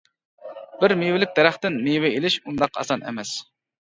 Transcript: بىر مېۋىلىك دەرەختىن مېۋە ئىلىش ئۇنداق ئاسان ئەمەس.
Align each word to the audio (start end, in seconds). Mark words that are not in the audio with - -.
بىر 0.77 0.95
مېۋىلىك 1.01 1.35
دەرەختىن 1.39 1.77
مېۋە 1.87 2.09
ئىلىش 2.17 2.39
ئۇنداق 2.39 2.81
ئاسان 2.81 3.05
ئەمەس. 3.11 3.35